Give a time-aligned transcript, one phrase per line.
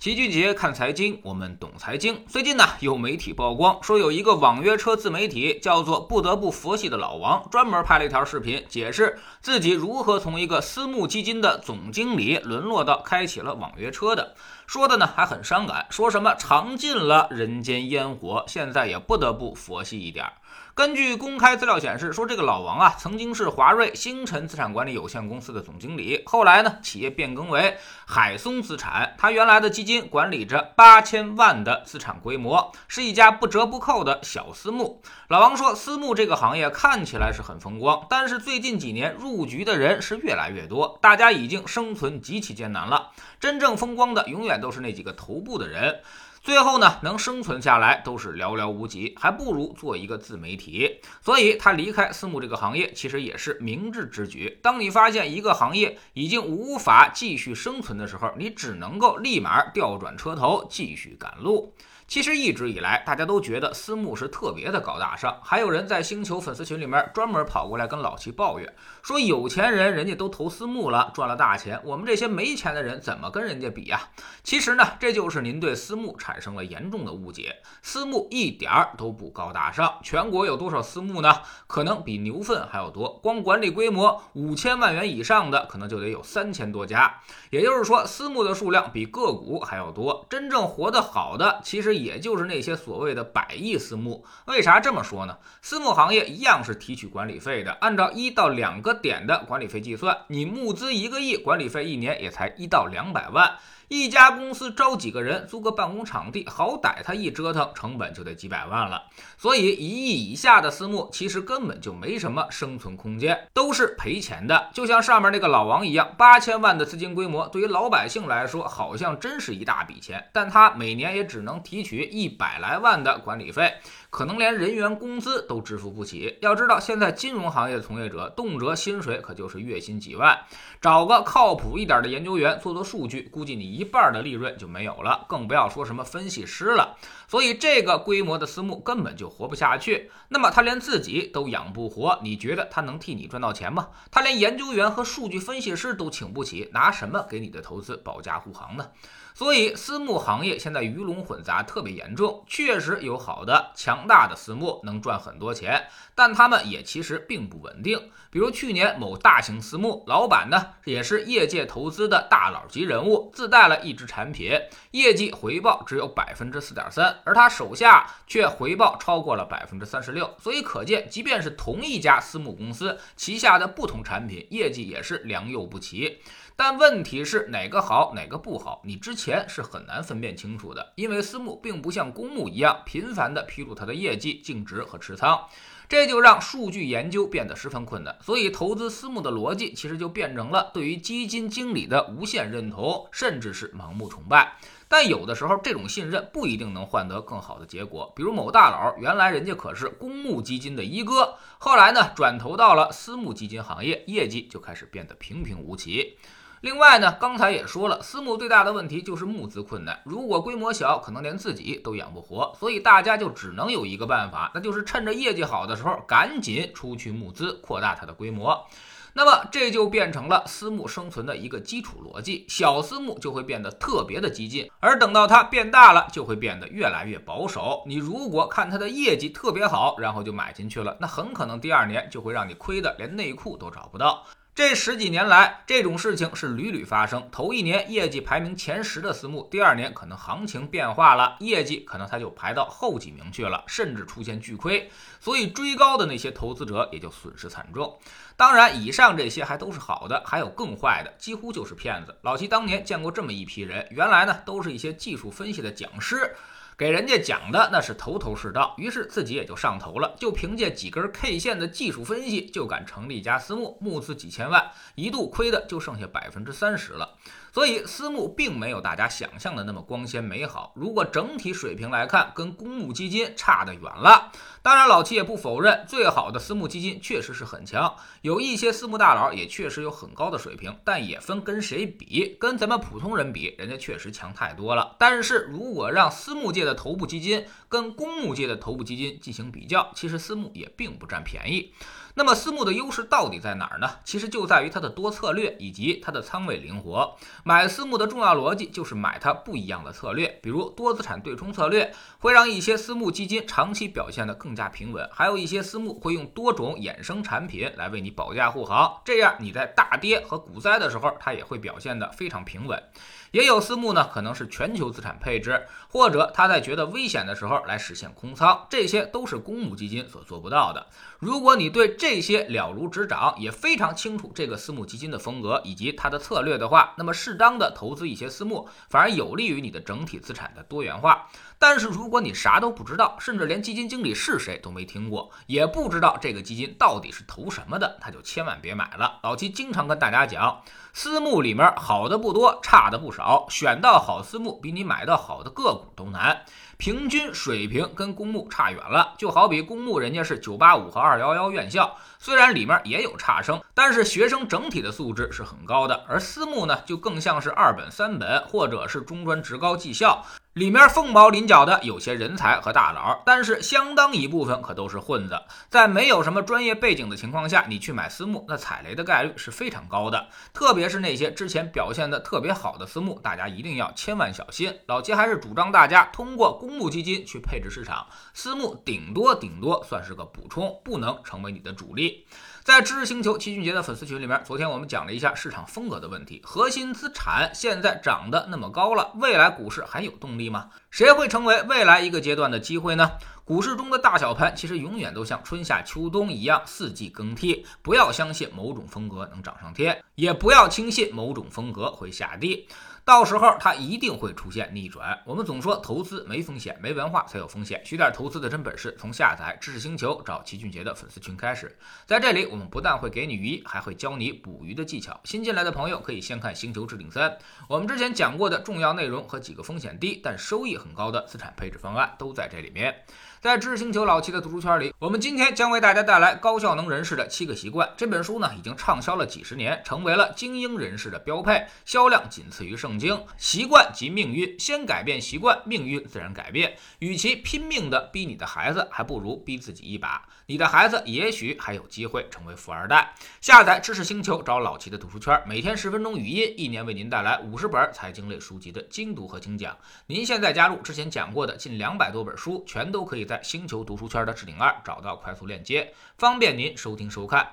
[0.00, 2.24] 齐俊杰看财经，我们懂财经。
[2.28, 14.36] 最近呢，有媒体曝光说，有一个网约车自媒体叫做“不得不佛系”的老王，专门拍了一条视频，解释自己如何从一个私募基金的总经理沦落到开启了网约车的。
[14.68, 20.26] 说的呢还很伤感，说什么尝尽了人间烟火，现在也不得不佛系一点。
[20.74, 29.14] 根据公开资料显示，说这个老王啊，曾经是华瑞星辰资产管理有限公司的总经理，后来呢，企业变更为海松资产。
[29.16, 35.02] 他原来的基金管理着八千万的资产规模，是一家不折不扣的小私募。
[35.28, 43.10] 老王说，私募这个行业看起来是很风光，但是最近几年入局的人是越来越多，大家已经生存极其艰难了。
[43.40, 46.00] 真正风光的，永远都是那几个头部的人。
[46.48, 50.98] 最后呢，能生存下来都是寥寥无几，还不如做一个自媒体。
[51.20, 54.58] 所以他离开私募这个行业，其实也是明智之举。
[54.62, 61.74] 当你发现一个行业已经无法继续生存的时候，你只能够立马调转车头，继续赶路。
[62.06, 74.00] 其实一直以来，大家都觉得私募是特别的高大上，还有人在星球粉丝群里面专门跑过来跟老齐抱怨，说有钱人人家都投私募了，赚了大钱，我们这些没钱的人怎么跟人家比呀？
[74.42, 77.56] 其实呢，这就是您对私募产产生了严重的误解。
[77.82, 81.34] 私募一点儿都不高大上，全国有多少私募呢？
[81.66, 87.12] 可能比牛粪还要多，光管理规模五千万元以上的，可能就得有三千多家。
[87.50, 90.24] 也就是说，私募的数量比个股还要多。
[90.30, 91.88] 真正活得好的，其实。
[91.98, 95.38] 也就是那些所谓的百亿私募，为啥这么说呢？
[95.62, 103.56] 私募行业一样是提取管理费的，按照一到两个点的管理费计算，你募资一个亿，管理费一年也才一到两百万。
[103.88, 109.04] 一家公司招几个人，租个办公场地，好歹他一折腾，成本就得几百万了。
[109.38, 114.68] 所以一亿以下的私募其实根本就没什么生存空间，都是赔钱的。
[114.74, 123.74] 就像上面那个老王一样，八千万的资金规模，对于老百姓来说好像真是一大笔钱，但他每年也只能提取一百来万的管理费。
[124.10, 126.38] 可能连人员工资都支付不起。
[126.40, 130.38] 要知道，现在金融行业的从业者动辄薪水可就是月薪几万，
[130.80, 136.96] 找个靠谱一点的研究员做做数据，估计你一半的利润就没有了，更不要说什么分析师了。
[137.28, 140.10] 所以，这个规模的私募根本就活不下去。
[140.30, 143.90] 那么，他连自己都养不活，你觉得他能替你赚到钱吗？
[144.10, 148.88] 他连研究员和数据分析师都请不起，拿什么给你的投资保驾护航呢？
[149.34, 152.44] 所以，私募行业现在鱼龙混杂，特别严重。
[152.48, 155.86] 确实有好的、强大的私募能赚很多钱，
[156.16, 158.10] 但他们也其实并不稳定。
[158.30, 164.50] 比如去年某大型私募老板呢，也是业界投资的大佬级人物，自带了一只产品，
[164.90, 170.34] 业绩回报只有百分之四点三，而他手下却回报超过了百分之三十六。
[170.40, 176.18] 所以可见，即便是同一家私募公司旗下的不同产品，业绩也是良莠不齐。
[176.60, 185.46] 但问题是哪个好哪个不好，你之前是很难分辨清楚的，因为私募并不像公募一样频繁地披露它的业绩、净值和持仓，
[185.88, 188.18] 这就让数据研究变得十分困难。
[188.20, 194.56] 所以，投资私募的逻辑其实就变成了对于基金经理的无限认同，甚至是盲目崇拜。
[194.88, 198.12] 但有的时候，这种信任不一定能换得更好的结果。
[198.16, 206.18] 比如某大佬，原来人家可是公募基金的一哥，后来呢转投到了私募基金行业，业绩就开始变得平平无奇。
[206.60, 210.00] 另外呢，刚才也说了，私募最大的问题就是募资困难。
[210.04, 218.66] 如果规模小，可能连自己都养不活，所以大家就只能有一个办法，那就是趁着业绩好的时候赶紧出去募资，扩大它的规模。
[219.14, 222.44] 那么这就变成了私募生存的一个基础逻辑。
[222.48, 227.82] 小私募就会变得特别的激进，而等到它变大了，就会变得越来越保守。
[227.86, 234.24] 你如果看它的业绩特别好，然后就买进去了，那很可能第二年就会让你亏的连内裤都找不到。
[234.58, 237.28] 这十几年来，这种事情是屡屡发生。
[237.30, 244.90] 头一年业绩排名前十的私募，第二年可能行情变化了，业绩可能它就排到后几名去了，甚至出现巨亏。
[245.20, 247.96] 所以追高的那些投资者也就损失惨重。
[248.36, 252.12] 当然，以上这些还都是好的，还有更坏的，几乎就是骗子。
[252.22, 256.34] 老齐当年见过这么一批人，原来呢都是一些技术分析的讲师。
[256.78, 267.16] 给人家讲的那是头头是道，于是自己也就上头了，就凭借几根 K 线的技术分析，就敢成立一家私募，募资几千万，一度亏的就剩下百分之三十了。
[267.52, 270.72] 所以私募并没有大家想象的那么光鲜美好。
[270.76, 274.30] 如果整体水平来看，跟公募基金差得远了。
[274.62, 282.36] 当然，老七也不否认，最好的私募基金确实是很强，有一些私募大佬也确实有很高的水平，但也分跟谁比。
[282.38, 284.94] 跟咱们普通人比，人家确实强太多了。
[284.96, 291.72] 但是如果让私募界的头部基金跟公募界的头部基金进行比较，其实私募也并不占便宜。
[292.18, 293.88] 那么私募的优势到底在哪儿呢？
[294.02, 297.16] 其实就在于它的多策略以及它的仓位灵活。
[297.44, 312.82] 买私募的重要逻辑就是买它不一样的策略，比如多资产对冲策略会让一些私募基金长期表现得更加平稳，还有一些私募会用多种衍生产品来为你保驾护航，这样你在大跌和股灾的时候，它也会表现得非常平稳。
[313.30, 320.86] 也有私募呢，可能是全球资产配置，或者他在觉得危险的时候来实现空仓，这些都是公募基金所做不到的。
[321.18, 331.28] 如果你对这这些了如指掌，也非常清楚这个私募基金的风格以及它的策略的话，那么适当的投资一些私募，反而有利于你的整体资产的多元化。
[331.58, 339.18] 但是如果你啥都不知道，甚至连基金经理是谁都没听过，也不知道这个基金到底是投什么的，那就千万别买了。
[339.22, 340.62] 老七经常跟大家讲，
[341.00, 346.42] 私募里面好的不多，差的不少，选到好私募比你买到好的个股都难。
[346.76, 356.04] 平均水平跟公募差远了，就好比公募人家是九八五和二幺幺院校，虽然里面也有差生，但是学生整体的素质是很高的。
[356.08, 360.26] 而私募呢，就更像是二本三本，或者是中专职高技校。
[360.58, 365.40] 里面凤毛麟角的有些人才和大佬，但是相当一部分可都是混子。
[365.68, 370.26] 在没有什么专业背景的情况下，你去买私募，那踩雷的概率是非常高的。
[370.52, 374.76] 特别是那些之前表现的特别好的私募，大家一定要千万小心。
[374.86, 382.26] 老齐还是主张大家通过公募基金去配置市场，私募顶多顶多算是个补充，不能成为你的主力。
[382.68, 386.42] 在知识星球齐俊杰的粉丝群里面，昨天我们讲了一下市场风格的问题。
[386.44, 390.68] 核心资产现在涨得那么高了，未来股市还有动力吗？
[390.90, 393.12] 谁会成为未来一个阶段的机会呢？
[393.42, 397.64] 股市中的大小盘其实永远都像春夏秋冬一样，四季更替。
[397.80, 402.68] 不要相信某种风格能涨上天，也不要轻信某种风格会下地。
[403.08, 405.18] 到时候它一定会出现逆转。
[405.24, 407.80] 我们总说投资没风险，没文化才有风险。
[407.82, 411.74] 学点投资的真本事，从下载知识星球找齐俊杰的粉丝群开始。
[412.04, 415.18] 在这里，我们不但会给你鱼，还会教你捕鱼的技巧。
[415.24, 417.30] 新进来的朋友可以先看《星球置顶三》，
[417.66, 422.94] 我们之前讲过的重要内容和几个风险低但收益很高的资产配置方案都在这里面。
[423.40, 433.24] 在知识星球老七的读书圈里，我们今天将为大家带来《高效能人士的七个习惯》这本书呢，已经畅销了几十年，成为了精英人士的标配，销量仅次于圣经。
[433.36, 436.76] 习惯即命运，先改变习惯，命运自然改变。
[436.98, 440.26] 与其拼命的逼你的孩子，还不如逼自己一把。
[440.46, 443.14] 你的孩子也许还有机会成为富二代。
[443.40, 449.76] 下载知识星球，找老齐的读书圈，每天十分钟语音，一年为您带来五十本财经类书籍的精读和精讲。
[450.06, 453.28] 您现在加入之前讲过的近两百多本书，全都可以。
[453.28, 457.52] 在星球读书圈的置顶二找到快速链接，方便您收听收看。